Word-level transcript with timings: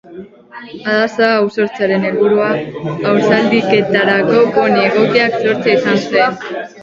Arraza 0.91 1.27
hau 1.33 1.43
sortzearen 1.57 2.07
helburua 2.07 2.47
haur-zaldiketarako 3.09 4.41
poni 4.57 4.83
egokiak 4.89 5.37
sortzea 5.45 5.77
izan 5.77 6.01
zen. 6.17 6.67